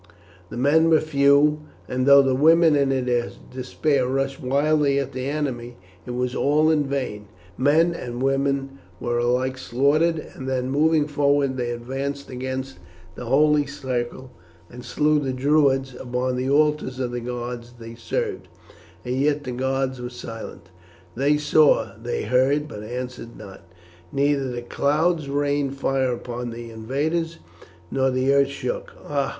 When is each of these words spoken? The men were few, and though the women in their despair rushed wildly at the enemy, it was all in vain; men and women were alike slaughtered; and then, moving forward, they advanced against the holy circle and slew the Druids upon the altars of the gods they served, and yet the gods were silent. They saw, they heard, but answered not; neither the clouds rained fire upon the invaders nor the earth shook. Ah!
The 0.49 0.57
men 0.57 0.89
were 0.89 0.99
few, 0.99 1.59
and 1.87 2.07
though 2.07 2.23
the 2.23 2.33
women 2.33 2.75
in 2.75 2.89
their 2.89 3.29
despair 3.51 4.07
rushed 4.07 4.41
wildly 4.41 4.97
at 4.97 5.11
the 5.11 5.25
enemy, 5.29 5.77
it 6.07 6.11
was 6.15 6.33
all 6.33 6.71
in 6.71 6.85
vain; 6.87 7.27
men 7.55 7.93
and 7.93 8.19
women 8.23 8.79
were 8.99 9.19
alike 9.19 9.59
slaughtered; 9.59 10.17
and 10.33 10.49
then, 10.49 10.71
moving 10.71 11.05
forward, 11.05 11.55
they 11.55 11.69
advanced 11.69 12.31
against 12.31 12.79
the 13.13 13.25
holy 13.25 13.67
circle 13.67 14.31
and 14.71 14.83
slew 14.83 15.19
the 15.19 15.33
Druids 15.33 15.93
upon 15.93 16.35
the 16.35 16.49
altars 16.49 16.97
of 16.99 17.11
the 17.11 17.19
gods 17.19 17.73
they 17.79 17.93
served, 17.93 18.47
and 19.05 19.15
yet 19.17 19.43
the 19.43 19.51
gods 19.51 20.01
were 20.01 20.09
silent. 20.09 20.71
They 21.13 21.37
saw, 21.37 21.91
they 22.01 22.23
heard, 22.23 22.67
but 22.67 22.81
answered 22.83 23.37
not; 23.37 23.67
neither 24.11 24.49
the 24.49 24.63
clouds 24.63 25.29
rained 25.29 25.77
fire 25.77 26.11
upon 26.11 26.49
the 26.49 26.71
invaders 26.71 27.37
nor 27.91 28.09
the 28.09 28.33
earth 28.33 28.47
shook. 28.47 28.93
Ah! 29.07 29.29